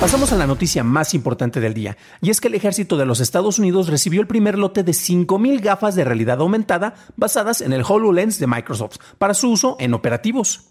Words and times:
Pasamos 0.00 0.32
a 0.32 0.36
la 0.36 0.46
noticia 0.46 0.82
más 0.82 1.12
importante 1.12 1.60
del 1.60 1.74
día, 1.74 1.98
y 2.22 2.30
es 2.30 2.40
que 2.40 2.48
el 2.48 2.54
ejército 2.54 2.96
de 2.96 3.04
los 3.04 3.20
Estados 3.20 3.58
Unidos 3.58 3.88
recibió 3.88 4.22
el 4.22 4.26
primer 4.26 4.58
lote 4.58 4.82
de 4.82 4.92
5.000 4.92 5.60
gafas 5.60 5.94
de 5.94 6.04
realidad 6.04 6.40
aumentada 6.40 6.94
basadas 7.16 7.60
en 7.60 7.74
el 7.74 7.84
HoloLens 7.86 8.38
de 8.38 8.46
Microsoft 8.46 8.96
para 9.18 9.34
su 9.34 9.50
uso 9.50 9.76
en 9.78 9.92
operativos. 9.92 10.70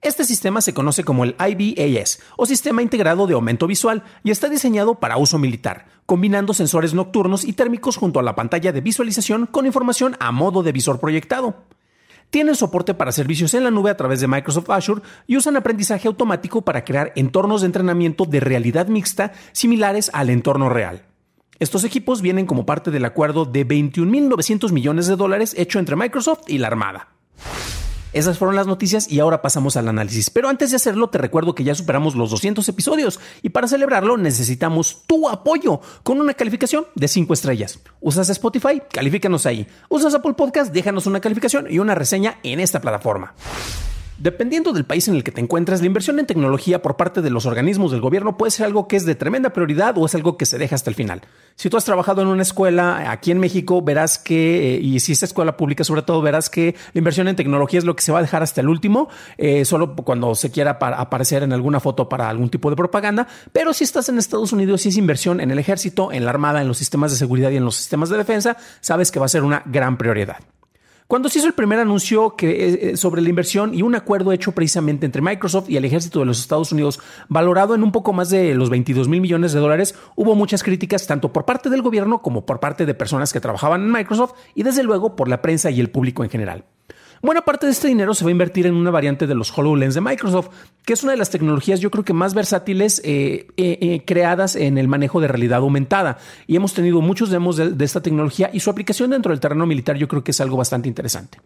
Este 0.00 0.24
sistema 0.24 0.60
se 0.60 0.74
conoce 0.74 1.02
como 1.02 1.24
el 1.24 1.34
IBAS, 1.40 2.20
o 2.36 2.46
Sistema 2.46 2.82
Integrado 2.82 3.26
de 3.26 3.34
Aumento 3.34 3.66
Visual, 3.66 4.04
y 4.22 4.30
está 4.30 4.48
diseñado 4.48 4.94
para 4.94 5.16
uso 5.16 5.38
militar, 5.38 5.86
combinando 6.06 6.54
sensores 6.54 6.94
nocturnos 6.94 7.44
y 7.44 7.52
térmicos 7.52 7.96
junto 7.96 8.20
a 8.20 8.22
la 8.22 8.36
pantalla 8.36 8.70
de 8.70 8.80
visualización 8.80 9.46
con 9.46 9.66
información 9.66 10.16
a 10.20 10.30
modo 10.30 10.62
de 10.62 10.70
visor 10.70 11.00
proyectado. 11.00 11.64
Tienen 12.30 12.54
soporte 12.54 12.94
para 12.94 13.12
servicios 13.12 13.54
en 13.54 13.64
la 13.64 13.70
nube 13.70 13.90
a 13.90 13.96
través 13.96 14.20
de 14.20 14.28
Microsoft 14.28 14.70
Azure 14.70 15.02
y 15.26 15.36
usan 15.36 15.56
aprendizaje 15.56 16.08
automático 16.08 16.62
para 16.62 16.84
crear 16.84 17.12
entornos 17.16 17.60
de 17.60 17.66
entrenamiento 17.66 18.24
de 18.24 18.40
realidad 18.40 18.88
mixta 18.88 19.32
similares 19.52 20.10
al 20.12 20.30
entorno 20.30 20.68
real. 20.68 21.04
Estos 21.58 21.84
equipos 21.84 22.20
vienen 22.20 22.46
como 22.46 22.66
parte 22.66 22.90
del 22.90 23.06
acuerdo 23.06 23.46
de 23.46 23.66
21.900 23.66 24.72
millones 24.72 25.06
de 25.06 25.16
dólares 25.16 25.54
hecho 25.56 25.78
entre 25.78 25.96
Microsoft 25.96 26.42
y 26.48 26.58
la 26.58 26.66
Armada. 26.66 27.15
Esas 28.16 28.38
fueron 28.38 28.56
las 28.56 28.66
noticias 28.66 29.12
y 29.12 29.20
ahora 29.20 29.42
pasamos 29.42 29.76
al 29.76 29.88
análisis. 29.88 30.30
Pero 30.30 30.48
antes 30.48 30.70
de 30.70 30.76
hacerlo, 30.76 31.10
te 31.10 31.18
recuerdo 31.18 31.54
que 31.54 31.64
ya 31.64 31.74
superamos 31.74 32.16
los 32.16 32.30
200 32.30 32.66
episodios 32.66 33.20
y 33.42 33.50
para 33.50 33.68
celebrarlo 33.68 34.16
necesitamos 34.16 35.02
tu 35.06 35.28
apoyo 35.28 35.82
con 36.02 36.18
una 36.18 36.32
calificación 36.32 36.86
de 36.94 37.08
5 37.08 37.34
estrellas. 37.34 37.78
¿Usas 38.00 38.30
Spotify? 38.30 38.80
Califícanos 38.90 39.44
ahí. 39.44 39.66
¿Usas 39.90 40.14
Apple 40.14 40.32
Podcast? 40.32 40.72
Déjanos 40.72 41.06
una 41.06 41.20
calificación 41.20 41.66
y 41.68 41.78
una 41.78 41.94
reseña 41.94 42.38
en 42.42 42.60
esta 42.60 42.80
plataforma. 42.80 43.34
Dependiendo 44.18 44.72
del 44.72 44.86
país 44.86 45.08
en 45.08 45.14
el 45.14 45.22
que 45.22 45.30
te 45.30 45.42
encuentres, 45.42 45.80
la 45.80 45.86
inversión 45.86 46.18
en 46.18 46.24
tecnología 46.24 46.80
por 46.80 46.96
parte 46.96 47.20
de 47.20 47.28
los 47.28 47.44
organismos 47.44 47.92
del 47.92 48.00
gobierno 48.00 48.38
puede 48.38 48.50
ser 48.50 48.64
algo 48.64 48.88
que 48.88 48.96
es 48.96 49.04
de 49.04 49.14
tremenda 49.14 49.50
prioridad 49.50 49.98
o 49.98 50.06
es 50.06 50.14
algo 50.14 50.38
que 50.38 50.46
se 50.46 50.56
deja 50.56 50.74
hasta 50.74 50.88
el 50.88 50.96
final. 50.96 51.20
Si 51.54 51.68
tú 51.68 51.76
has 51.76 51.84
trabajado 51.84 52.22
en 52.22 52.28
una 52.28 52.40
escuela 52.40 53.10
aquí 53.10 53.30
en 53.30 53.38
México, 53.38 53.82
verás 53.82 54.18
que, 54.18 54.76
eh, 54.76 54.80
y 54.80 55.00
si 55.00 55.12
es 55.12 55.22
escuela 55.22 55.58
pública 55.58 55.84
sobre 55.84 56.00
todo, 56.00 56.22
verás 56.22 56.48
que 56.48 56.74
la 56.94 56.98
inversión 56.98 57.28
en 57.28 57.36
tecnología 57.36 57.78
es 57.78 57.84
lo 57.84 57.94
que 57.94 58.02
se 58.02 58.10
va 58.10 58.20
a 58.20 58.22
dejar 58.22 58.42
hasta 58.42 58.62
el 58.62 58.70
último, 58.70 59.10
eh, 59.36 59.66
solo 59.66 59.94
cuando 59.94 60.34
se 60.34 60.50
quiera 60.50 60.78
aparecer 60.80 61.42
en 61.42 61.52
alguna 61.52 61.78
foto 61.78 62.08
para 62.08 62.30
algún 62.30 62.48
tipo 62.48 62.70
de 62.70 62.76
propaganda. 62.76 63.28
Pero 63.52 63.74
si 63.74 63.84
estás 63.84 64.08
en 64.08 64.16
Estados 64.16 64.50
Unidos, 64.50 64.80
si 64.80 64.88
es 64.88 64.96
inversión 64.96 65.42
en 65.42 65.50
el 65.50 65.58
ejército, 65.58 66.10
en 66.10 66.24
la 66.24 66.30
armada, 66.30 66.62
en 66.62 66.68
los 66.68 66.78
sistemas 66.78 67.10
de 67.10 67.18
seguridad 67.18 67.50
y 67.50 67.56
en 67.56 67.66
los 67.66 67.76
sistemas 67.76 68.08
de 68.08 68.16
defensa, 68.16 68.56
sabes 68.80 69.10
que 69.10 69.18
va 69.18 69.26
a 69.26 69.28
ser 69.28 69.42
una 69.42 69.62
gran 69.66 69.98
prioridad. 69.98 70.38
Cuando 71.06 71.28
se 71.28 71.38
hizo 71.38 71.46
el 71.46 71.54
primer 71.54 71.78
anuncio 71.78 72.34
eh, 72.40 72.78
eh, 72.80 72.96
sobre 72.96 73.22
la 73.22 73.28
inversión 73.28 73.72
y 73.72 73.82
un 73.82 73.94
acuerdo 73.94 74.32
hecho 74.32 74.50
precisamente 74.50 75.06
entre 75.06 75.22
Microsoft 75.22 75.70
y 75.70 75.76
el 75.76 75.84
ejército 75.84 76.18
de 76.18 76.26
los 76.26 76.40
Estados 76.40 76.72
Unidos, 76.72 76.98
valorado 77.28 77.76
en 77.76 77.84
un 77.84 77.92
poco 77.92 78.12
más 78.12 78.28
de 78.28 78.56
los 78.56 78.70
22 78.70 79.06
mil 79.06 79.20
millones 79.20 79.52
de 79.52 79.60
dólares, 79.60 79.94
hubo 80.16 80.34
muchas 80.34 80.64
críticas 80.64 81.06
tanto 81.06 81.32
por 81.32 81.44
parte 81.44 81.70
del 81.70 81.82
gobierno 81.82 82.22
como 82.22 82.44
por 82.44 82.58
parte 82.58 82.86
de 82.86 82.94
personas 82.94 83.32
que 83.32 83.38
trabajaban 83.38 83.82
en 83.82 83.92
Microsoft 83.92 84.32
y 84.56 84.64
desde 84.64 84.82
luego 84.82 85.14
por 85.14 85.28
la 85.28 85.42
prensa 85.42 85.70
y 85.70 85.78
el 85.78 85.90
público 85.90 86.24
en 86.24 86.30
general. 86.30 86.64
Buena 87.22 87.42
parte 87.42 87.66
de 87.66 87.72
este 87.72 87.88
dinero 87.88 88.14
se 88.14 88.24
va 88.24 88.28
a 88.28 88.32
invertir 88.32 88.66
en 88.66 88.74
una 88.74 88.90
variante 88.90 89.26
de 89.26 89.34
los 89.34 89.56
HoloLens 89.56 89.94
de 89.94 90.00
Microsoft, 90.00 90.48
que 90.84 90.92
es 90.92 91.02
una 91.02 91.12
de 91.12 91.18
las 91.18 91.30
tecnologías 91.30 91.80
yo 91.80 91.90
creo 91.90 92.04
que 92.04 92.12
más 92.12 92.34
versátiles 92.34 93.00
eh, 93.04 93.46
eh, 93.56 93.78
eh, 93.80 94.02
creadas 94.04 94.56
en 94.56 94.78
el 94.78 94.88
manejo 94.88 95.20
de 95.20 95.28
realidad 95.28 95.58
aumentada. 95.58 96.18
Y 96.46 96.56
hemos 96.56 96.74
tenido 96.74 97.00
muchos 97.00 97.30
demos 97.30 97.56
de, 97.56 97.84
esta 97.84 98.02
tecnología 98.02 98.50
y 98.52 98.60
su 98.60 98.70
aplicación 98.70 99.10
dentro 99.10 99.30
del 99.30 99.40
terreno 99.40 99.66
militar 99.66 99.96
yo 99.96 100.08
creo 100.08 100.22
que 100.22 100.32
es 100.32 100.40
algo 100.40 100.56
bastante 100.56 100.88
interesante. 100.88 101.38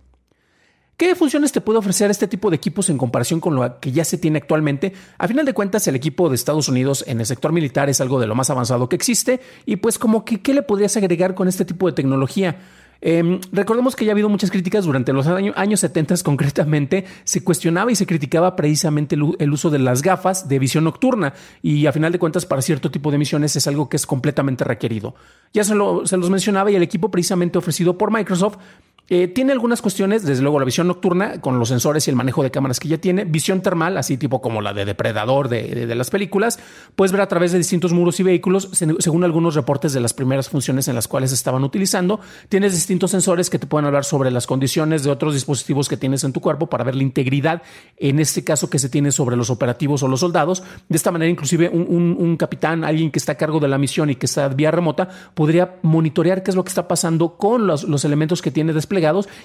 ¿Qué 0.96 1.14
funciones 1.14 1.50
te 1.50 1.62
puede 1.62 1.78
ofrecer 1.78 2.10
este 2.10 2.28
tipo 2.28 2.50
de 2.50 2.56
equipos 2.56 2.90
en 2.90 2.98
comparación 2.98 3.40
con 3.40 3.54
lo 3.54 3.80
que 3.80 3.90
ya 3.90 4.04
se 4.04 4.18
tiene 4.18 4.36
actualmente? 4.36 4.92
A 5.16 5.26
final 5.28 5.46
de 5.46 5.54
cuentas, 5.54 5.86
el 5.88 5.96
equipo 5.96 6.28
de 6.28 6.34
Estados 6.34 6.68
Unidos 6.68 7.04
en 7.06 7.20
el 7.20 7.26
sector 7.26 7.52
militar 7.52 7.88
es 7.88 8.02
algo 8.02 8.20
de 8.20 8.26
lo 8.26 8.34
más 8.34 8.50
avanzado 8.50 8.86
que 8.86 8.96
existe 8.96 9.40
y 9.64 9.76
pues 9.76 9.98
como 9.98 10.26
que, 10.26 10.42
¿qué 10.42 10.52
le 10.52 10.60
podrías 10.60 10.98
agregar 10.98 11.34
con 11.34 11.48
este 11.48 11.64
tipo 11.64 11.86
de 11.86 11.94
tecnología? 11.94 12.58
Em, 13.02 13.40
recordemos 13.52 13.96
que 13.96 14.04
ya 14.04 14.10
ha 14.10 14.14
habido 14.14 14.28
muchas 14.28 14.50
críticas 14.50 14.84
durante 14.84 15.12
los 15.12 15.26
años 15.26 15.80
70 15.80 16.10
concretamente, 16.22 17.04
se 17.24 17.42
cuestionaba 17.42 17.92
y 17.92 17.94
se 17.94 18.06
criticaba 18.06 18.56
precisamente 18.56 19.14
el, 19.14 19.52
uso 19.52 19.70
de 19.70 19.78
las 19.78 20.02
gafas 20.02 20.48
de 20.48 20.58
visión 20.58 20.84
nocturna 20.84 21.32
y 21.62 21.86
a 21.86 21.92
final 21.92 22.12
de 22.12 22.18
cuentas 22.18 22.46
para 22.46 22.62
cierto 22.62 22.90
tipo 22.90 23.10
de 23.10 23.18
misiones 23.18 23.54
es 23.56 23.66
algo 23.66 23.88
que 23.88 23.96
es 23.96 24.06
completamente 24.06 24.64
requerido. 24.64 25.14
Ya 25.52 25.64
se, 25.64 25.74
se 26.04 26.16
los 26.16 26.30
mencionaba 26.30 26.70
y 26.70 26.76
el 26.76 26.82
equipo 26.82 27.10
precisamente 27.10 27.58
ofrecido 27.58 27.96
por 27.96 28.12
Microsoft 28.12 28.58
eh, 29.12 29.26
tiene 29.26 29.50
algunas 29.50 29.82
cuestiones, 29.82 30.24
desde 30.24 30.40
luego 30.40 30.60
la 30.60 30.64
visión 30.64 30.86
nocturna 30.86 31.40
con 31.40 31.58
los 31.58 31.68
sensores 31.68 32.06
y 32.06 32.10
el 32.10 32.16
manejo 32.16 32.44
de 32.44 32.52
cámaras 32.52 32.78
que 32.78 32.86
ya 32.86 32.98
tiene, 32.98 33.24
visión 33.24 33.60
termal, 33.60 33.96
así 33.96 34.16
tipo 34.16 34.40
como 34.40 34.60
la 34.60 34.72
de 34.72 34.84
depredador 34.84 35.48
de, 35.48 35.92
las 35.96 36.10
películas, 36.10 36.60
puedes 36.94 37.10
ver 37.10 37.20
a 37.20 37.26
través 37.26 37.50
de 37.50 37.58
distintos 37.58 37.92
muros 37.92 38.20
y 38.20 38.22
vehículos, 38.22 38.68
según 38.72 39.24
algunos 39.24 39.56
reportes 39.56 39.92
de 39.92 39.98
las 39.98 40.14
primeras 40.14 40.48
funciones 40.48 40.86
en 40.86 40.94
las 40.94 41.08
cuales 41.08 41.32
estaban 41.32 41.64
utilizando. 41.64 42.20
Tienes 42.48 42.72
distintos 42.72 43.10
sensores 43.10 43.50
que 43.50 43.58
te 43.58 43.66
pueden 43.66 43.86
hablar 43.86 44.04
sobre 44.04 44.30
las 44.30 44.46
condiciones 44.46 45.02
de 45.02 45.10
otros 45.10 45.34
dispositivos 45.34 45.88
que 45.88 45.96
tienes 45.96 46.22
en 46.22 46.32
tu 46.32 46.40
cuerpo 46.40 46.68
para 46.68 46.84
ver 46.84 46.94
la 46.94 47.02
integridad, 47.02 47.62
en 47.96 48.20
este 48.20 48.44
caso 48.44 48.70
que 48.70 48.78
se 48.78 48.88
tiene 48.88 49.10
sobre 49.10 49.36
los 49.36 49.50
operativos 49.50 50.04
o 50.04 50.08
los 50.08 50.20
soldados. 50.20 50.62
De 50.88 50.96
esta 50.96 51.10
manera, 51.10 51.28
inclusive 51.28 51.68
un, 51.68 52.36
capitán, 52.36 52.84
alguien 52.84 53.10
que 53.10 53.18
está 53.18 53.32
a 53.32 53.36
cargo 53.36 53.58
de 53.58 53.66
la 53.66 53.76
misión 53.76 54.08
y 54.08 54.14
que 54.14 54.26
está 54.26 54.46
vía 54.46 54.70
remota, 54.70 55.08
podría 55.34 55.80
monitorear 55.82 56.44
qué 56.44 56.52
es 56.52 56.54
lo 56.54 56.62
que 56.62 56.68
está 56.68 56.86
pasando 56.86 57.36
con 57.36 57.66
los, 57.66 57.82
los 57.82 58.04
elementos 58.04 58.40
que 58.40 58.52
tiene 58.52 58.72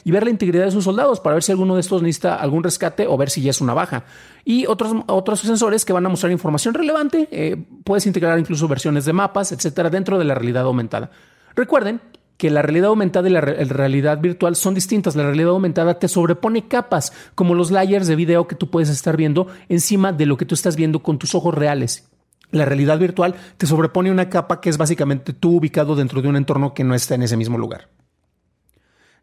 y 0.04 0.12
ver 0.12 0.24
la 0.24 0.30
integridad 0.30 0.66
de 0.66 0.72
sus 0.72 0.84
soldados 0.84 1.20
para 1.20 1.36
ver 1.36 1.44
si 1.44 1.52
alguno 1.52 1.76
de 1.76 1.82
estos 1.82 2.02
necesita 2.02 2.36
algún 2.36 2.64
rescate 2.64 3.08
o 3.08 3.18
ver 3.18 3.30
si 3.30 3.42
ya 3.42 3.52
es 3.52 3.62
una 3.62 3.74
baja. 3.74 4.06
Y 4.44 4.66
otros, 4.68 4.94
otros 5.08 5.40
sensores 5.40 5.86
que 5.86 5.94
van 5.94 6.06
a 6.06 6.10
mostrar 6.10 6.32
información 6.32 6.74
relevante. 6.74 7.28
Eh, 7.32 7.58
puedes 7.84 8.06
integrar 8.06 8.38
incluso 8.38 8.68
versiones 8.68 9.06
de 9.06 9.14
mapas, 9.14 9.52
etcétera, 9.52 9.90
dentro 9.90 10.20
de 10.20 10.26
la 10.26 10.36
realidad 10.36 10.64
aumentada. 10.64 11.12
Recuerden 11.56 12.02
que 12.38 12.50
la 12.50 12.62
realidad 12.62 12.90
aumentada 12.90 13.30
y 13.30 13.32
la 13.32 13.42
realidad 13.42 14.20
virtual 14.20 14.56
son 14.56 14.74
distintas. 14.74 15.16
La 15.16 15.24
realidad 15.24 15.52
aumentada 15.52 16.00
te 16.00 16.08
sobrepone 16.08 16.68
capas, 16.68 17.14
como 17.34 17.56
los 17.56 17.72
layers 17.72 18.08
de 18.08 18.16
video 18.16 18.48
que 18.48 18.56
tú 18.56 18.70
puedes 18.70 18.90
estar 18.90 19.16
viendo 19.16 19.48
encima 19.70 20.12
de 20.12 20.26
lo 20.26 20.38
que 20.38 20.46
tú 20.46 20.56
estás 20.56 20.76
viendo 20.76 21.02
con 21.02 21.18
tus 21.18 21.34
ojos 21.34 21.54
reales. 21.54 22.10
La 22.52 22.66
realidad 22.66 23.00
virtual 23.00 23.36
te 23.58 23.68
sobrepone 23.68 24.12
una 24.12 24.30
capa 24.30 24.62
que 24.62 24.70
es 24.70 24.78
básicamente 24.78 25.34
tú 25.34 25.58
ubicado 25.58 25.96
dentro 25.96 26.22
de 26.22 26.30
un 26.30 26.36
entorno 26.36 26.74
que 26.74 26.84
no 26.84 26.94
está 26.94 27.16
en 27.16 27.24
ese 27.24 27.38
mismo 27.38 27.58
lugar. 27.58 27.90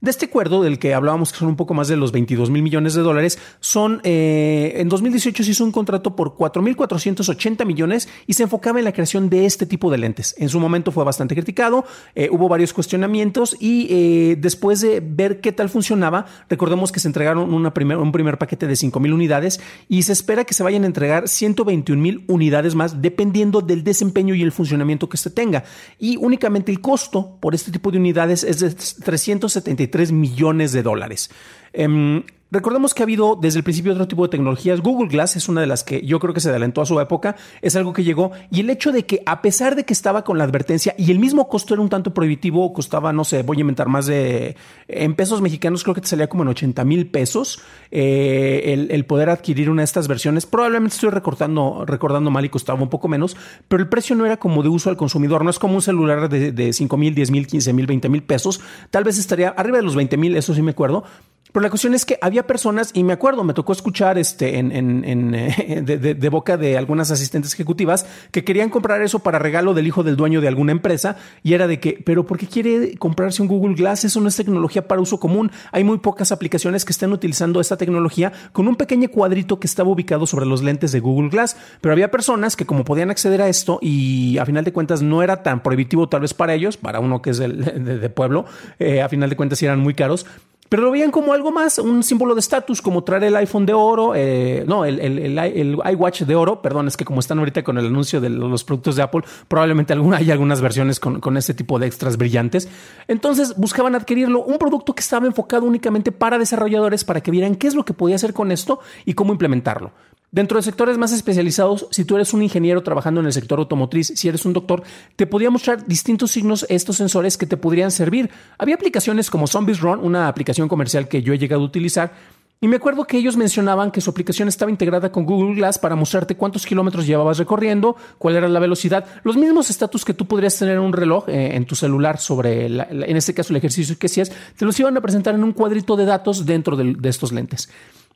De 0.02 0.10
este 0.10 0.26
acuerdo 0.26 0.64
del 0.64 0.80
que 0.80 0.94
hablábamos, 0.94 1.30
que 1.30 1.38
son 1.38 1.46
un 1.46 1.54
poco 1.54 1.74
más 1.74 1.86
de 1.86 1.94
los 1.94 2.10
22 2.10 2.50
mil 2.50 2.60
millones 2.60 2.94
de 2.94 3.02
dólares, 3.02 3.38
son 3.60 4.00
eh, 4.02 4.72
en 4.78 4.88
2018 4.88 5.44
se 5.44 5.50
hizo 5.52 5.64
un 5.64 5.70
contrato 5.70 6.16
por 6.16 6.34
4.480 6.34 7.64
millones 7.64 8.08
y 8.26 8.32
se 8.32 8.42
enfocaba 8.42 8.80
en 8.80 8.84
la 8.84 8.90
creación 8.90 9.30
de 9.30 9.46
este 9.46 9.64
tipo 9.64 9.92
de 9.92 9.98
lentes. 9.98 10.34
En 10.38 10.48
su 10.48 10.58
momento 10.58 10.90
fue 10.90 11.04
bastante 11.04 11.36
criticado, 11.36 11.84
eh, 12.16 12.28
hubo 12.32 12.48
varios 12.48 12.72
cuestionamientos 12.72 13.56
y 13.60 13.86
eh, 13.90 14.36
después 14.40 14.80
de 14.80 14.98
ver 14.98 15.40
qué 15.40 15.52
tal 15.52 15.68
funcionaba, 15.68 16.26
recordemos 16.48 16.90
que 16.90 16.98
se 16.98 17.06
entregaron 17.06 17.54
una 17.54 17.72
un 17.96 18.10
primer 18.10 18.38
paquete 18.38 18.66
de 18.66 18.74
5 18.74 18.98
mil 18.98 19.12
unidades 19.12 19.60
y 19.88 20.02
se 20.02 20.14
espera 20.14 20.42
que 20.42 20.54
se 20.54 20.64
vayan 20.64 20.82
a 20.82 20.86
entregar 20.86 21.28
121 21.28 22.02
mil 22.02 22.24
unidades 22.26 22.74
más 22.74 23.00
dependiendo 23.00 23.60
del 23.60 23.84
desempeño 23.84 24.34
y 24.34 24.42
el 24.42 24.50
funcionamiento 24.50 25.08
que 25.08 25.16
se 25.16 25.30
tenga. 25.30 25.62
Y 26.00 26.16
únicamente 26.16 26.72
el 26.72 26.80
costo 26.80 27.38
por 27.38 27.54
este 27.54 27.70
tipo 27.70 27.92
de 27.92 27.98
unidades 27.98 28.42
es 28.42 28.58
de 28.58 28.70
373 28.70 29.91
millones 30.12 30.72
de 30.72 30.82
dólares. 30.82 31.30
Em, 31.72 32.24
Recordemos 32.52 32.92
que 32.92 33.02
ha 33.02 33.04
habido 33.04 33.38
desde 33.40 33.60
el 33.60 33.64
principio 33.64 33.92
otro 33.92 34.06
tipo 34.06 34.24
de 34.24 34.28
tecnologías. 34.28 34.82
Google 34.82 35.08
Glass 35.08 35.36
es 35.36 35.48
una 35.48 35.62
de 35.62 35.66
las 35.66 35.84
que 35.84 36.04
yo 36.04 36.20
creo 36.20 36.34
que 36.34 36.40
se 36.40 36.50
adelantó 36.50 36.82
a 36.82 36.86
su 36.86 37.00
época, 37.00 37.34
es 37.62 37.76
algo 37.76 37.94
que 37.94 38.04
llegó 38.04 38.32
y 38.50 38.60
el 38.60 38.68
hecho 38.68 38.92
de 38.92 39.06
que 39.06 39.22
a 39.24 39.40
pesar 39.40 39.74
de 39.74 39.86
que 39.86 39.94
estaba 39.94 40.22
con 40.22 40.36
la 40.36 40.44
advertencia 40.44 40.94
y 40.98 41.10
el 41.10 41.18
mismo 41.18 41.48
costo 41.48 41.72
era 41.72 41.82
un 41.82 41.88
tanto 41.88 42.12
prohibitivo, 42.12 42.70
costaba, 42.74 43.10
no 43.10 43.24
sé, 43.24 43.42
voy 43.42 43.56
a 43.56 43.60
inventar 43.60 43.88
más 43.88 44.04
de, 44.04 44.54
en 44.86 45.14
pesos 45.14 45.40
mexicanos 45.40 45.82
creo 45.82 45.94
que 45.94 46.02
te 46.02 46.08
salía 46.08 46.28
como 46.28 46.42
en 46.42 46.50
80 46.50 46.84
mil 46.84 47.06
pesos 47.06 47.58
eh, 47.90 48.86
el, 48.90 49.04
poder 49.06 49.30
adquirir 49.30 49.70
una 49.70 49.80
de 49.80 49.84
estas 49.84 50.06
versiones. 50.06 50.44
Probablemente 50.44 50.94
estoy 50.94 51.08
recortando, 51.08 51.84
recordando 51.86 52.30
mal 52.30 52.44
y 52.44 52.50
costaba 52.50 52.82
un 52.82 52.90
poco 52.90 53.08
menos, 53.08 53.34
pero 53.66 53.82
el 53.82 53.88
precio 53.88 54.14
no 54.14 54.26
era 54.26 54.36
como 54.36 54.62
de 54.62 54.68
uso 54.68 54.90
al 54.90 54.98
consumidor, 54.98 55.42
no 55.42 55.48
es 55.48 55.58
como 55.58 55.76
un 55.76 55.82
celular 55.82 56.28
de, 56.28 56.52
de 56.52 56.74
5 56.74 56.98
mil, 56.98 57.14
10 57.14 57.30
mil, 57.30 57.46
15 57.46 57.72
mil, 57.72 57.86
20 57.86 58.10
mil 58.10 58.22
pesos, 58.22 58.60
tal 58.90 59.04
vez 59.04 59.16
estaría 59.16 59.48
arriba 59.48 59.78
de 59.78 59.84
los 59.84 59.96
20 59.96 60.18
mil, 60.18 60.36
eso 60.36 60.54
sí 60.54 60.60
me 60.60 60.72
acuerdo, 60.72 61.04
pero 61.52 61.62
la 61.62 61.70
cuestión 61.70 61.92
es 61.94 62.06
que 62.06 62.18
había 62.22 62.46
personas, 62.46 62.90
y 62.94 63.04
me 63.04 63.12
acuerdo, 63.12 63.44
me 63.44 63.52
tocó 63.52 63.72
escuchar 63.72 64.16
este, 64.16 64.58
en, 64.58 64.72
en, 64.72 65.34
eh, 65.34 65.82
de, 65.82 66.28
boca 66.30 66.56
de 66.56 66.78
algunas 66.78 67.10
asistentes 67.10 67.52
ejecutivas 67.52 68.06
que 68.30 68.42
querían 68.42 68.70
comprar 68.70 69.02
eso 69.02 69.18
para 69.18 69.38
regalo 69.38 69.74
del 69.74 69.86
hijo 69.86 70.02
del 70.02 70.16
dueño 70.16 70.40
de 70.40 70.48
alguna 70.48 70.72
empresa. 70.72 71.16
Y 71.42 71.52
era 71.52 71.66
de 71.66 71.78
que, 71.78 72.02
pero 72.04 72.26
¿por 72.26 72.38
qué 72.38 72.46
quiere 72.46 72.96
comprarse 72.96 73.42
un 73.42 73.48
Google 73.48 73.74
Glass? 73.74 74.04
Eso 74.04 74.20
no 74.20 74.28
es 74.28 74.36
tecnología 74.36 74.88
para 74.88 75.02
uso 75.02 75.20
común. 75.20 75.50
Hay 75.72 75.84
muy 75.84 75.98
pocas 75.98 76.32
aplicaciones 76.32 76.86
que 76.86 76.92
estén 76.92 77.12
utilizando 77.12 77.60
esta 77.60 77.76
tecnología 77.76 78.32
con 78.52 78.66
un 78.66 78.76
pequeño 78.76 79.10
cuadrito 79.10 79.60
que 79.60 79.66
estaba 79.66 79.90
ubicado 79.90 80.26
sobre 80.26 80.46
los 80.46 80.62
lentes 80.62 80.90
de 80.92 81.00
Google 81.00 81.28
Glass. 81.28 81.56
Pero 81.82 81.92
había 81.92 82.10
personas 82.10 82.56
que, 82.56 82.64
como 82.64 82.84
podían 82.84 83.10
acceder 83.10 83.42
a 83.42 83.48
esto 83.48 83.78
y 83.82 84.38
a 84.38 84.46
final 84.46 84.64
de 84.64 84.72
cuentas 84.72 85.02
no 85.02 85.22
era 85.22 85.42
tan 85.42 85.62
prohibitivo, 85.62 86.08
tal 86.08 86.22
vez 86.22 86.32
para 86.32 86.54
ellos, 86.54 86.78
para 86.78 87.00
uno 87.00 87.20
que 87.20 87.30
es 87.30 87.38
de, 87.38 88.10
pueblo, 88.10 88.46
eh, 88.78 89.02
a 89.02 89.08
final 89.10 89.28
de 89.28 89.36
cuentas 89.36 89.62
eran 89.62 89.80
muy 89.80 89.92
caros 89.92 90.26
pero 90.72 90.84
lo 90.84 90.90
veían 90.90 91.10
como 91.10 91.34
algo 91.34 91.52
más, 91.52 91.76
un 91.76 92.02
símbolo 92.02 92.32
de 92.32 92.40
estatus, 92.40 92.80
como 92.80 93.04
traer 93.04 93.24
el 93.24 93.36
iPhone 93.36 93.66
de 93.66 93.74
oro, 93.74 94.14
eh, 94.16 94.64
no, 94.66 94.86
el, 94.86 95.00
el, 95.00 95.78
iWatch 95.92 96.22
de 96.22 96.34
oro, 96.34 96.62
perdón, 96.62 96.88
es 96.88 96.96
que 96.96 97.04
como 97.04 97.20
están 97.20 97.38
ahorita 97.40 97.62
con 97.62 97.76
el 97.76 97.84
anuncio 97.84 98.22
de 98.22 98.30
los 98.30 98.64
productos 98.64 98.96
de 98.96 99.02
Apple, 99.02 99.20
probablemente 99.48 99.92
alguna, 99.92 100.16
hay 100.16 100.30
algunas 100.30 100.62
versiones 100.62 100.98
con, 100.98 101.20
con 101.20 101.36
este 101.36 101.52
tipo 101.52 101.78
de 101.78 101.88
extras 101.88 102.16
brillantes. 102.16 102.70
Entonces 103.06 103.54
buscaban 103.58 103.94
adquirirlo, 103.94 104.44
un 104.44 104.56
producto 104.56 104.94
que 104.94 105.00
estaba 105.00 105.26
enfocado 105.26 105.66
únicamente 105.66 106.10
para 106.10 106.38
desarrolladores, 106.38 107.04
para 107.04 107.20
que 107.20 107.30
vieran 107.30 107.56
qué 107.56 107.66
es 107.66 107.74
lo 107.74 107.84
que 107.84 107.92
podía 107.92 108.16
hacer 108.16 108.32
con 108.32 108.50
esto 108.50 108.80
y 109.04 109.12
cómo 109.12 109.32
implementarlo. 109.32 109.92
Dentro 110.32 110.56
de 110.56 110.62
sectores 110.62 110.96
más 110.96 111.12
especializados, 111.12 111.86
si 111.90 112.06
tú 112.06 112.16
eres 112.16 112.32
un 112.32 112.42
ingeniero 112.42 112.82
trabajando 112.82 113.20
en 113.20 113.26
el 113.26 113.34
sector 113.34 113.58
automotriz, 113.58 114.14
si 114.16 114.28
eres 114.28 114.46
un 114.46 114.54
doctor, 114.54 114.82
te 115.14 115.26
podía 115.26 115.50
mostrar 115.50 115.86
distintos 115.86 116.30
signos 116.30 116.64
estos 116.70 116.96
sensores 116.96 117.36
que 117.36 117.44
te 117.44 117.58
podrían 117.58 117.90
servir. 117.90 118.30
Había 118.56 118.76
aplicaciones 118.76 119.28
como 119.28 119.46
Zombies 119.46 119.80
Run, 119.80 120.00
una 120.00 120.28
aplicación 120.28 120.68
comercial 120.68 121.06
que 121.06 121.20
yo 121.20 121.34
he 121.34 121.38
llegado 121.38 121.60
a 121.60 121.66
utilizar, 121.66 122.14
y 122.62 122.68
me 122.68 122.76
acuerdo 122.76 123.04
que 123.04 123.18
ellos 123.18 123.36
mencionaban 123.36 123.90
que 123.90 124.00
su 124.00 124.08
aplicación 124.08 124.48
estaba 124.48 124.70
integrada 124.70 125.12
con 125.12 125.26
Google 125.26 125.56
Glass 125.56 125.78
para 125.78 125.96
mostrarte 125.96 126.34
cuántos 126.34 126.64
kilómetros 126.64 127.06
llevabas 127.06 127.36
recorriendo, 127.36 127.96
cuál 128.16 128.36
era 128.36 128.48
la 128.48 128.60
velocidad, 128.60 129.04
los 129.24 129.36
mismos 129.36 129.68
estatus 129.68 130.02
que 130.02 130.14
tú 130.14 130.26
podrías 130.26 130.56
tener 130.58 130.76
en 130.76 130.80
un 130.80 130.94
reloj 130.94 131.28
eh, 131.28 131.56
en 131.56 131.66
tu 131.66 131.74
celular 131.74 132.18
sobre, 132.18 132.66
en 132.66 133.16
este 133.18 133.34
caso, 133.34 133.52
el 133.52 133.58
ejercicio 133.58 133.98
que 133.98 134.06
hacías, 134.06 134.32
te 134.56 134.64
los 134.64 134.80
iban 134.80 134.96
a 134.96 135.02
presentar 135.02 135.34
en 135.34 135.44
un 135.44 135.52
cuadrito 135.52 135.94
de 135.94 136.06
datos 136.06 136.46
dentro 136.46 136.74
de 136.76 137.08
estos 137.08 137.32
lentes. 137.32 137.68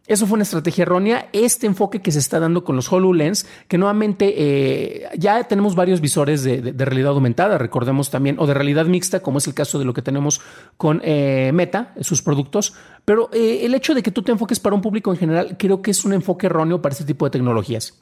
Eso 0.06 0.26
fue 0.26 0.35
una 0.35 0.44
estrategia 0.44 0.82
errónea. 0.82 1.29
Este 1.32 1.67
enfoque 1.67 2.00
que 2.00 2.12
se 2.12 2.20
está 2.20 2.38
dando 2.38 2.64
con 2.64 2.76
los 2.76 2.93
HoloLens, 2.93 3.47
que 3.67 3.76
nuevamente 3.76 4.35
eh, 4.37 5.08
ya 5.19 5.43
tenemos 5.44 5.75
varios 5.75 6.00
visores 6.00 6.44
de, 6.44 6.73
realidad 6.76 7.12
aumentada, 7.12 7.58
recordemos 7.58 8.11
también, 8.11 8.37
o 8.38 8.47
de 8.47 8.55
realidad 8.55 8.87
mixta, 8.87 9.20
como 9.20 9.38
es 9.38 9.47
el 9.47 9.55
caso 9.55 9.79
de 9.79 9.85
lo 9.85 9.94
que 9.94 10.03
tenemos 10.03 10.41
con 10.76 11.00
eh, 11.05 11.50
Meta, 11.53 11.93
sus 12.00 12.23
productos. 12.23 12.75
Pero 13.05 13.31
eh, 13.32 13.61
el 13.62 13.75
hecho 13.75 13.94
de 13.94 14.03
que 14.03 14.12
tú 14.12 14.23
te 14.23 14.32
enfoques 14.32 14.61
para 14.61 14.76
un 14.76 14.82
público 14.82 15.11
en 15.11 15.19
general, 15.19 15.56
creo 15.58 15.82
que 15.82 15.91
es 15.91 16.05
un 16.05 16.12
enfoque 16.12 16.47
erróneo 16.47 16.81
para 16.81 16.93
este 16.93 17.05
tipo 17.05 17.25
de 17.25 17.31
tecnologías. 17.31 17.99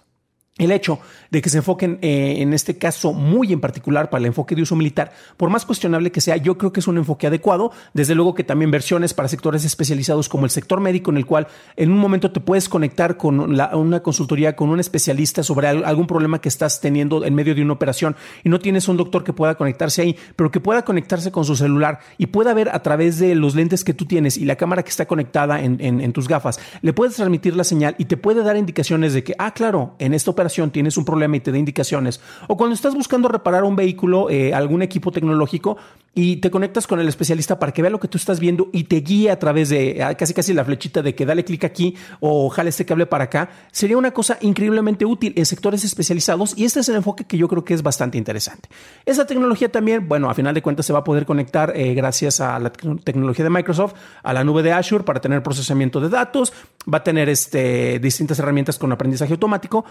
El 0.57 0.71
hecho 0.71 1.01
de 1.33 1.43
que 1.43 1.51
se 1.51 1.59
enfoquen 1.59 1.99
eh, 2.01 2.37
en 2.39 2.53
este 2.53 2.79
caso 2.79 3.13
muy 3.13 3.53
en 3.53 3.61
particular 3.61 4.09
para 4.09 4.21
el 4.21 4.27
enfoque 4.27 4.55
de 4.55 4.63
uso 4.63 4.77
militar, 4.77 5.13
por 5.37 5.51
más 5.51 5.67
cuestionable 5.67 6.13
que 6.13 6.21
sea, 6.21 6.37
yo 6.37 6.57
creo 6.57 6.73
que 6.73 6.79
es 6.79 6.87
un 6.87 6.97
enfoque 6.97 7.27
adecuado. 7.27 7.73
Desde 7.93 8.15
luego 8.15 8.35
que 8.35 8.45
también 8.45 8.71
versiones 8.71 9.15
para 9.15 9.27
sectores 9.27 9.65
especializados 9.65 10.29
como 10.29 10.45
el 10.45 10.51
sector 10.51 10.79
médico, 10.79 11.11
en 11.11 11.17
el 11.17 11.27
cual 11.27 11.49
en 11.75 11.91
un 11.91 11.99
momento 11.99 12.31
te 12.31 12.39
puedes 12.39 12.69
conectar 12.69 13.17
con 13.17 13.41
una 13.41 14.01
consultoría, 14.05 14.55
con 14.55 14.69
un 14.69 14.79
especialista 14.79 15.43
sobre 15.43 15.67
algún 15.67 16.07
problema 16.07 16.41
que 16.41 16.49
estás 16.49 16.81
teniendo 16.81 17.25
en 17.25 17.35
medio 17.35 17.57
de 17.57 17.63
una 17.63 17.73
operación 17.73 18.15
y 18.45 18.49
no 18.49 18.61
tienes 18.61 18.87
un 18.87 18.97
doctor 18.97 19.25
que 19.25 19.33
pueda 19.33 19.57
conectarse 19.57 20.03
ahí, 20.03 20.17
pero 20.37 20.53
que 20.53 20.61
pueda 20.61 20.85
conectarse 20.85 21.33
con 21.33 21.45
su 21.45 21.57
celular 21.57 21.99
y 22.17 22.27
pueda 22.27 22.55
ver 22.55 22.69
a 22.69 22.81
través 22.81 23.19
de 23.19 23.35
los 23.35 23.57
lentes 23.57 23.83
que 23.83 23.93
tú 23.93 24.05
tienes 24.05 24.37
y 24.37 24.45
la 24.45 24.55
cámara 24.55 24.85
que 24.85 24.91
está 24.91 25.07
conectada 25.07 25.61
en, 25.61 25.81
en 25.81 26.13
tus 26.13 26.29
gafas, 26.29 26.61
le 26.81 26.93
puedes 26.93 27.17
transmitir 27.17 27.57
la 27.57 27.65
señal 27.65 27.97
y 27.99 28.05
te 28.05 28.17
puede 28.17 28.45
dar 28.45 28.57
indicaciones 28.57 29.15
de 29.15 29.25
que, 29.25 29.35
ah, 29.39 29.53
claro, 29.53 29.97
en 29.99 30.15
esta 30.15 30.31
operación 30.31 30.44
tienes 30.71 30.97
un 30.97 31.05
problema 31.05 31.37
y 31.37 31.41
te 31.41 31.53
da 31.53 31.59
indicaciones. 31.59 32.21
O 32.49 32.57
cuando 32.57 32.75
estás 32.75 32.95
buscando 32.95 33.29
reparar 33.29 33.65
un 33.65 33.77
vehículo, 33.77 34.31
eh, 34.31 34.55
algún 34.55 34.83
equipo 34.83 35.13
tecnológico, 35.13 35.77
y 36.15 36.37
te 36.37 36.51
conectas 36.51 36.87
con 36.87 37.01
el 37.01 37.09
especialista 37.09 37.59
para 37.59 37.73
que 37.73 37.83
vea 37.83 37.91
lo 37.91 37.99
que 37.99 38.09
tú 38.09 38.19
estás 38.19 38.39
viendo 38.39 38.69
y 38.73 38.85
te 38.85 38.97
guíe 38.97 39.31
a 39.31 39.39
través 39.39 39.69
de 39.69 40.03
ah, 40.03 40.15
casi 40.15 40.33
casi 40.33 40.55
la 40.55 40.65
flechita 40.65 41.03
de 41.03 41.15
que 41.15 41.27
dale 41.27 41.45
clic 41.45 41.65
aquí 41.65 41.97
o 42.21 42.49
jale 42.51 42.71
este 42.71 42.87
cable 42.87 43.07
para 43.07 43.25
acá, 43.25 43.51
sería 43.73 43.99
una 43.99 44.13
cosa 44.13 44.39
increíblemente 44.41 45.05
útil 45.05 45.33
en 45.37 45.45
sectores 45.45 45.85
especializados 45.85 46.57
y 46.57 46.65
este 46.65 46.81
es 46.81 46.89
el 46.89 46.97
enfoque 46.97 47.25
que 47.25 47.37
yo 47.37 47.49
creo 47.49 47.65
que 47.65 47.75
es 47.75 47.83
bastante 47.83 48.17
interesante. 48.17 48.69
Esa 49.05 49.27
tecnología 49.27 49.71
también, 49.71 50.09
bueno, 50.09 50.31
a 50.31 50.35
final 50.35 50.55
de 50.55 50.63
cuentas 50.63 50.87
se 50.87 50.93
va 50.93 51.01
a 51.01 51.05
poder 51.05 51.27
conectar 51.27 51.73
eh, 51.75 51.95
gracias 51.95 52.41
a 52.41 52.59
la 52.59 52.71
tecnología 52.71 53.45
de 53.45 53.51
Microsoft 53.51 53.95
a 54.23 54.33
la 54.33 54.45
nube 54.45 54.63
de 54.63 54.73
Azure 54.73 55.05
para 55.05 55.21
tener 55.21 55.43
procesamiento 55.43 56.01
de 56.01 56.09
datos, 56.09 56.53
va 56.93 56.99
a 56.99 57.05
tener 57.05 57.29
este, 57.29 57.99
distintas 57.99 58.39
herramientas 58.39 58.79
con 58.79 58.93
aprendizaje 58.93 59.33
automático, 59.33 59.85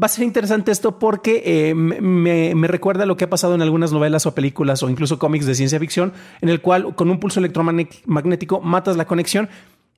Va 0.00 0.06
a 0.06 0.08
ser 0.08 0.24
interesante 0.24 0.72
esto 0.72 0.98
porque 0.98 1.42
eh, 1.44 1.74
me, 1.74 2.54
me, 2.54 2.68
recuerda 2.68 3.04
lo 3.04 3.16
que 3.16 3.24
ha 3.24 3.30
pasado 3.30 3.54
en 3.54 3.60
algunas 3.60 3.92
novelas 3.92 4.24
o 4.24 4.34
películas 4.34 4.82
o 4.82 4.88
incluso 4.88 5.18
cómics 5.18 5.44
de 5.44 5.54
ciencia 5.54 5.78
ficción, 5.78 6.14
en 6.40 6.48
el 6.48 6.62
cual 6.62 6.94
con 6.94 7.10
un 7.10 7.20
pulso 7.20 7.40
electromagnético 7.40 8.60
matas 8.62 8.96
la 8.96 9.06
conexión 9.06 9.50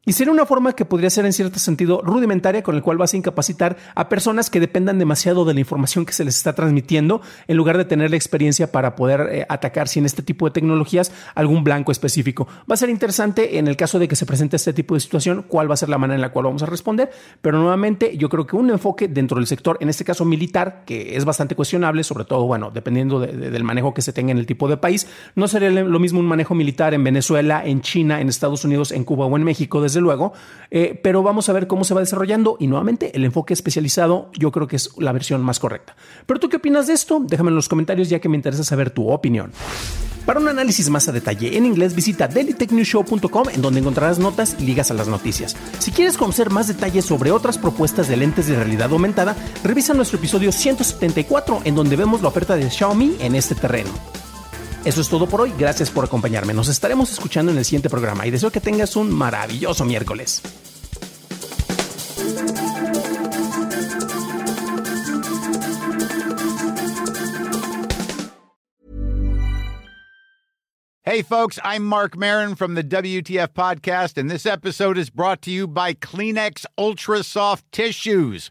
y 0.06 0.12
sería 0.12 0.32
una 0.32 0.46
forma 0.46 0.74
que 0.74 0.84
podría 0.84 1.10
ser 1.10 1.24
en 1.24 1.32
cierto 1.32 1.58
sentido 1.58 2.02
rudimentaria 2.02 2.62
con 2.62 2.74
el 2.74 2.82
cual 2.82 2.98
vas 2.98 3.14
a 3.14 3.16
incapacitar 3.16 3.76
a 3.94 4.08
personas 4.08 4.50
que 4.50 4.60
dependan 4.60 4.98
demasiado 4.98 5.44
de 5.44 5.54
la 5.54 5.60
información 5.60 6.04
que 6.04 6.12
se 6.12 6.24
les 6.24 6.36
está 6.36 6.54
transmitiendo 6.54 7.22
en 7.48 7.56
lugar 7.56 7.78
de 7.78 7.84
tener 7.84 8.10
la 8.10 8.16
experiencia 8.16 8.70
para 8.70 8.96
poder 8.96 9.28
eh, 9.30 9.46
atacar 9.48 9.88
sin 9.88 10.04
este 10.04 10.22
tipo 10.22 10.46
de 10.46 10.52
tecnologías 10.52 11.12
algún 11.34 11.64
blanco 11.64 11.92
específico. 11.92 12.46
Va 12.70 12.74
a 12.74 12.76
ser 12.76 12.90
interesante 12.90 13.58
en 13.58 13.68
el 13.68 13.76
caso 13.76 13.98
de 13.98 14.08
que 14.08 14.16
se 14.16 14.26
presente 14.26 14.56
este 14.56 14.72
tipo 14.72 14.94
de 14.94 15.00
situación 15.00 15.44
cuál 15.48 15.70
va 15.70 15.74
a 15.74 15.78
ser 15.78 15.88
la 15.88 15.98
manera 15.98 16.16
en 16.16 16.20
la 16.20 16.30
cual 16.30 16.46
vamos 16.46 16.62
a 16.62 16.66
responder, 16.66 17.10
pero 17.40 17.58
nuevamente 17.58 18.16
yo 18.16 18.28
creo 18.28 18.46
que 18.46 18.56
un 18.56 18.70
enfoque 18.70 19.08
dentro 19.08 19.38
del 19.38 19.46
sector, 19.46 19.78
en 19.80 19.88
este 19.88 20.04
caso 20.04 20.24
militar, 20.24 20.82
que 20.86 21.16
es 21.16 21.24
bastante 21.24 21.54
cuestionable, 21.54 22.04
sobre 22.04 22.24
todo, 22.24 22.46
bueno, 22.46 22.70
dependiendo 22.70 23.20
del 23.20 23.64
manejo 23.64 23.94
que 23.94 24.02
se 24.02 24.12
tenga 24.12 24.32
en 24.32 24.38
el 24.38 24.46
tipo 24.46 24.68
de 24.68 24.76
país, 24.76 25.06
no 25.34 25.48
sería 25.48 25.70
lo 25.70 25.98
mismo 25.98 26.20
un 26.20 26.26
manejo 26.26 26.54
militar 26.54 26.94
en 26.94 27.04
Venezuela, 27.04 27.62
en 27.64 27.80
China, 27.80 28.20
en 28.20 28.28
Estados 28.28 28.64
Unidos, 28.64 28.92
en 28.92 29.04
Cuba 29.04 29.26
o 29.26 29.36
en 29.36 29.44
México 29.44 29.80
desde 29.94 30.03
luego, 30.03 30.32
eh, 30.70 30.98
pero 31.03 31.22
vamos 31.22 31.48
a 31.48 31.53
ver 31.53 31.69
cómo 31.69 31.84
se 31.84 31.94
va 31.94 32.01
desarrollando 32.01 32.56
y 32.58 32.67
nuevamente 32.67 33.17
el 33.17 33.24
enfoque 33.24 33.55
especializado 33.55 34.31
yo 34.36 34.51
creo 34.51 34.67
que 34.67 34.77
es 34.77 34.91
la 34.98 35.13
versión 35.13 35.43
más 35.43 35.60
correcta. 35.60 35.94
Pero 36.27 36.41
tú 36.41 36.48
qué 36.48 36.56
opinas 36.56 36.89
de 36.89 36.94
esto? 36.94 37.20
Déjame 37.24 37.51
en 37.51 37.56
los 37.56 37.69
comentarios 37.69 38.08
ya 38.08 38.19
que 38.19 38.29
me 38.29 38.36
interesa 38.36 38.65
saber 38.65 38.91
tu 38.91 39.08
opinión. 39.08 39.53
Para 40.27 40.41
un 40.41 40.48
análisis 40.48 40.89
más 40.89 41.06
a 41.08 41.13
detalle 41.13 41.56
en 41.56 41.67
inglés, 41.67 41.94
visita 41.94 42.27
dailytechnewshow.com 42.27 43.48
en 43.53 43.63
donde 43.63 43.81
encontrarás 43.81 44.19
notas 44.19 44.56
y 44.58 44.65
ligas 44.65 44.91
a 44.91 44.94
las 44.94 45.06
noticias. 45.06 45.55
Si 45.79 45.93
quieres 45.93 46.17
conocer 46.17 46.51
más 46.51 46.67
detalles 46.67 47.05
sobre 47.05 47.31
otras 47.31 47.58
propuestas 47.58 48.08
de 48.08 48.17
lentes 48.17 48.46
de 48.46 48.56
realidad 48.56 48.91
aumentada, 48.91 49.36
revisa 49.63 49.93
nuestro 49.93 50.19
episodio 50.19 50.51
174 50.51 51.60
en 51.65 51.74
donde 51.74 51.96
vemos 51.96 52.22
la 52.22 52.29
oferta 52.29 52.56
de 52.56 52.70
Xiaomi 52.70 53.17
en 53.20 53.34
este 53.34 53.55
terreno. 53.55 53.91
Eso 54.84 55.00
es 55.00 55.08
todo 55.08 55.26
por 55.26 55.41
hoy. 55.41 55.53
Gracias 55.58 55.91
por 55.91 56.05
acompañarme. 56.05 56.53
Nos 56.53 56.69
estaremos 56.69 57.10
escuchando 57.10 57.50
en 57.50 57.58
el 57.58 57.64
siguiente 57.64 57.88
programa 57.88 58.26
y 58.26 58.31
deseo 58.31 58.50
que 58.50 58.60
tengas 58.60 58.96
un 58.96 59.10
maravilloso 59.10 59.84
miércoles. 59.84 60.43
Hey, 71.06 71.22
folks, 71.22 71.60
I'm 71.62 71.84
Mark 71.84 72.17
Marin 72.17 72.56
from 72.56 72.74
the 72.74 72.82
WTF 72.82 73.53
Podcast, 73.55 74.19
and 74.19 74.29
this 74.29 74.46
episode 74.46 74.98
is 74.98 75.10
brought 75.10 75.43
to 75.43 75.50
you 75.50 75.69
by 75.69 75.94
Kleenex 75.94 76.67
Ultra 76.76 77.22
Soft 77.22 77.64
Tissues 77.70 78.50